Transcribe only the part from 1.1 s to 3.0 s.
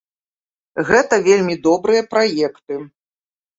вельмі добрыя праекты.